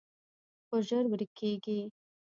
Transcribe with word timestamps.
خو 0.67 0.75
ژر 0.87 1.03
ورکېږي 1.11 1.79